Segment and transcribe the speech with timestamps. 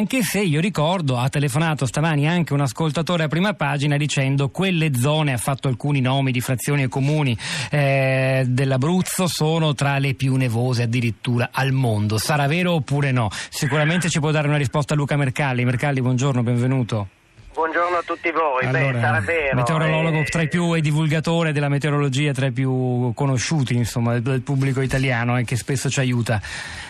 [0.00, 4.94] anche se io ricordo ha telefonato stamani anche un ascoltatore a prima pagina dicendo quelle
[4.94, 7.36] zone, ha fatto alcuni nomi di frazioni e comuni
[7.70, 12.16] eh, dell'Abruzzo, sono tra le più nevose addirittura al mondo.
[12.16, 13.28] Sarà vero oppure no?
[13.50, 15.66] Sicuramente ci può dare una risposta Luca Mercalli.
[15.66, 17.08] Mercalli, buongiorno, benvenuto.
[17.52, 19.56] Buongiorno a tutti voi, allora, Beh, sarà vero.
[19.56, 20.24] Meteorologo eh...
[20.24, 25.36] tra i più e divulgatore della meteorologia tra i più conosciuti insomma, del pubblico italiano
[25.36, 26.40] e eh, che spesso ci aiuta.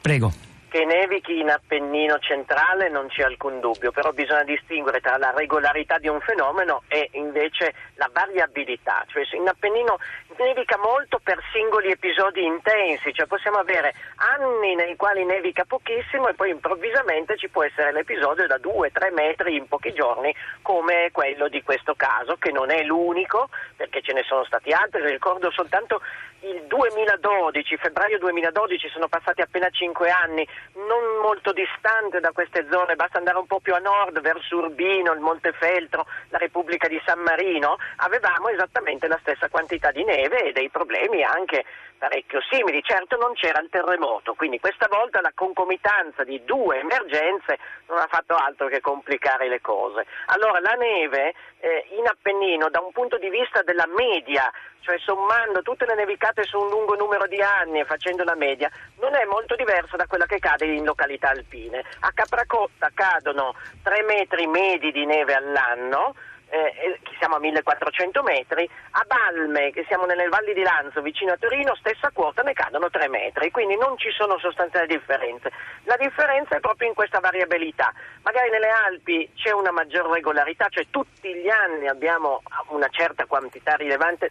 [0.00, 0.50] Prego.
[0.72, 5.98] Che nevichi in Appennino centrale non c'è alcun dubbio, però bisogna distinguere tra la regolarità
[5.98, 9.04] di un fenomeno e invece la variabilità.
[9.08, 9.98] Cioè in Appennino
[10.38, 16.34] nevica molto per singoli episodi intensi, cioè possiamo avere anni nei quali nevica pochissimo e
[16.34, 21.62] poi improvvisamente ci può essere l'episodio da 2-3 metri in pochi giorni come quello di
[21.62, 26.00] questo caso, che non è l'unico perché ce ne sono stati altri, ricordo soltanto
[26.42, 32.96] il 2012, febbraio 2012, sono passati appena 5 anni, non molto distante da queste zone,
[32.96, 37.20] basta andare un po' più a nord, verso Urbino, il Montefeltro, la Repubblica di San
[37.20, 41.64] Marino, avevamo esattamente la stessa quantità di neve e dei problemi anche
[41.98, 42.82] parecchio simili.
[42.82, 48.08] Certo non c'era il terremoto, quindi questa volta la concomitanza di due emergenze non ha
[48.10, 50.06] fatto altro che complicare le cose.
[50.26, 54.50] Allora la neve eh, in Appennino da un punto di vista della media
[54.82, 58.70] cioè sommando tutte le nevicate su un lungo numero di anni e facendo la media,
[58.98, 61.84] non è molto diversa da quella che cade in località alpine.
[62.00, 66.14] A Capracotta cadono 3 metri medi di neve all'anno,
[66.52, 71.36] eh, siamo a 1400 metri, a Balme, che siamo nelle valli di Lanzo, vicino a
[71.38, 75.50] Torino, stessa quota ne cadono 3 metri, quindi non ci sono sostanziali differenze.
[75.84, 77.92] La differenza è proprio in questa variabilità.
[78.22, 83.74] Magari nelle Alpi c'è una maggior regolarità, cioè tutti gli anni abbiamo una certa quantità
[83.76, 84.30] rilevante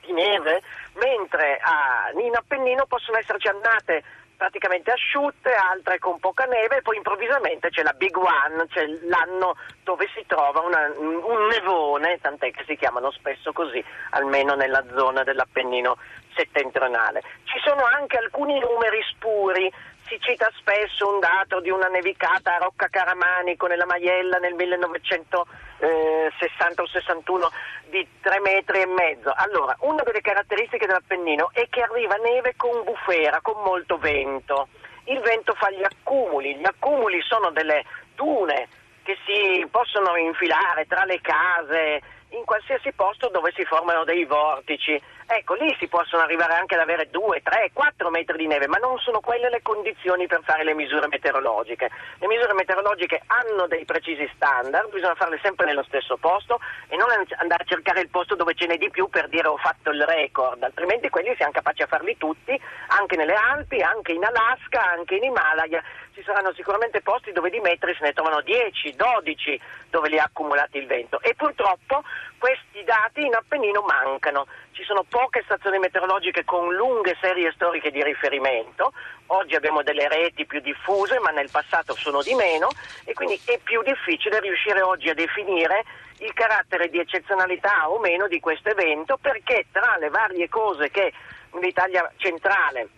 [0.00, 0.62] di neve,
[0.94, 4.02] mentre a, in Appennino possono esserci annate
[4.42, 9.54] praticamente asciutte, altre con poca neve e poi improvvisamente c'è la Big One, cioè l'anno
[9.84, 15.22] dove si trova una, un nevone, tant'è che si chiamano spesso così, almeno nella zona
[15.22, 15.96] dell'Appennino
[16.34, 17.22] settentrionale.
[17.44, 19.72] Ci sono anche alcuni numeri spuri,
[20.06, 26.82] si cita spesso un dato di una nevicata a Rocca Caramanico nella Maiella nel 1960
[26.82, 27.50] o 61
[27.88, 29.32] di 3 metri e mezzo.
[29.34, 34.68] Allora, una delle caratteristiche dell'Appennino è che arriva neve con bufera, con molto vento.
[35.04, 37.82] Il vento fa gli accumuli, gli accumuli sono delle
[38.14, 38.68] dune
[39.02, 42.00] che si possono infilare tra le case,
[42.30, 45.00] in qualsiasi posto dove si formano dei vortici.
[45.26, 48.78] Ecco, lì si possono arrivare anche ad avere 2, 3, 4 metri di neve, ma
[48.78, 51.90] non sono quelle le condizioni per fare le misure meteorologiche.
[52.18, 57.08] Le misure meteorologiche hanno dei precisi standard, bisogna farle sempre nello stesso posto e non
[57.10, 60.02] andare a cercare il posto dove ce n'è di più per dire ho fatto il
[60.04, 65.16] record, altrimenti quelli siamo capaci a farli tutti, anche nelle Alpi, anche in Alaska, anche
[65.16, 65.82] in Himalaya.
[66.14, 70.24] Ci saranno sicuramente posti dove di metri se ne trovano 10, 12 dove li ha
[70.24, 72.02] accumulati il vento e purtroppo
[72.38, 74.46] questi dati in Appennino mancano.
[74.72, 78.94] Ci sono poche stazioni meteorologiche con lunghe serie storiche di riferimento.
[79.26, 82.70] Oggi abbiamo delle reti più diffuse, ma nel passato sono di meno
[83.04, 85.84] e quindi è più difficile riuscire oggi a definire
[86.20, 91.12] il carattere di eccezionalità o meno di questo evento perché tra le varie cose che
[91.60, 92.88] l'Italia centrale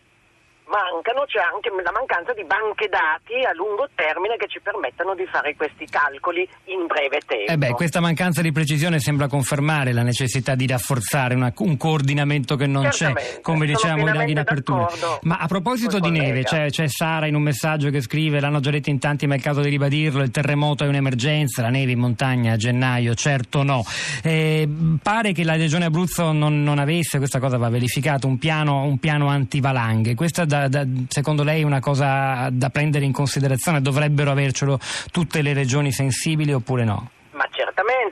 [0.66, 5.26] mancano, c'è anche la mancanza di banche dati a lungo termine che ci permettano di
[5.26, 7.52] fare questi calcoli in breve tempo.
[7.52, 12.56] Eh beh, questa mancanza di precisione sembra confermare la necessità di rafforzare una, un coordinamento
[12.56, 14.88] che non c'è, come diciamo in apertura.
[15.22, 18.70] Ma a proposito di neve, c'è, c'è, Sara in un messaggio che scrive, l'hanno già
[18.70, 21.92] detto in tanti ma è il caso di ribadirlo, il terremoto è un'emergenza, la neve
[21.92, 23.84] in montagna a gennaio, certo no.
[24.22, 24.68] Eh,
[25.02, 28.98] pare che la regione Abruzzo non, non, avesse, questa cosa va verificato, un piano, un
[28.98, 30.14] piano antivalanghe.
[30.14, 33.80] Questa da, da, secondo lei una cosa da prendere in considerazione?
[33.80, 34.78] Dovrebbero avercelo
[35.10, 37.10] tutte le regioni sensibili oppure no?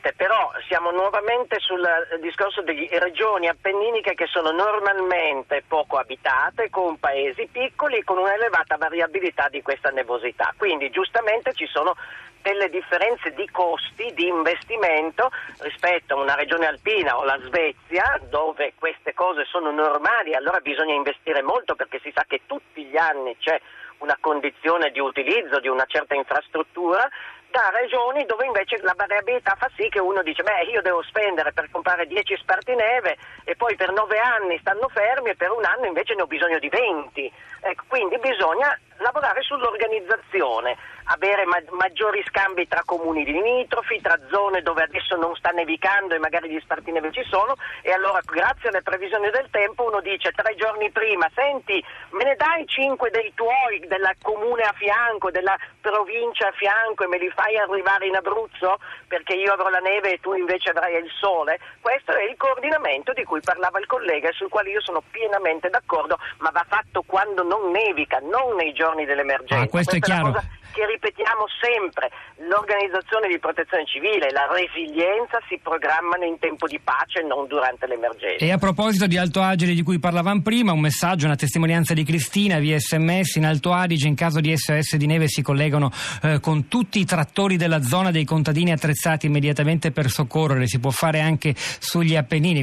[0.02, 1.86] Ma certamente, però siamo nuovamente sul
[2.20, 8.76] discorso delle regioni appenniniche che sono normalmente poco abitate, con paesi piccoli e con un'elevata
[8.76, 10.52] variabilità di questa nevosità.
[10.56, 11.94] Quindi giustamente ci sono
[12.42, 18.72] delle differenze di costi di investimento rispetto a una regione alpina o la Svezia dove
[18.76, 23.37] queste cose sono normali, allora bisogna investire molto perché si sa che tutti gli anni
[23.38, 23.60] c'è
[23.98, 27.08] una condizione di utilizzo di una certa infrastruttura
[27.52, 31.52] da regioni dove invece la variabilità fa sì che uno dice beh io devo spendere
[31.52, 35.84] per comprare 10 spartineve e poi per 9 anni stanno fermi e per un anno
[35.84, 40.76] invece ne ho bisogno di 20 ecco, quindi bisogna lavorare sull'organizzazione,
[41.22, 46.19] avere ma- maggiori scambi tra comuni limitrofi, tra zone dove adesso non sta nevicando e
[46.19, 50.56] magari gli spartineve ci sono e allora grazie alle previsioni del tempo uno dice tre
[50.56, 56.48] giorni prima, senti me ne dai cinque dei tuoi, del comune a fianco, della provincia
[56.48, 60.19] a fianco e me li fai arrivare in Abruzzo perché io avrò la neve e
[60.20, 61.60] tu invece avrai il sole?
[61.80, 65.69] Questo è il coordinamento di cui parlava il collega e sul quale io sono pienamente
[65.69, 69.64] d'accordo, ma va fatto quando non nevica, non nei giorni dell'emergenza.
[69.64, 70.38] Ah, questo Questa è chiaro.
[70.38, 72.10] È che ripetiamo sempre,
[72.48, 77.46] l'organizzazione di protezione civile e la resilienza si programmano in tempo di pace e non
[77.46, 78.44] durante l'emergenza.
[78.44, 82.04] E a proposito di Alto Adige di cui parlavamo prima, un messaggio, una testimonianza di
[82.04, 85.90] Cristina via sms in Alto Adige in caso di SOS di neve si collegano
[86.22, 90.90] eh, con tutti i trattori della zona dei contadini attrezzati immediatamente per soccorrere, si può
[90.90, 92.60] fare anche sugli Appennini.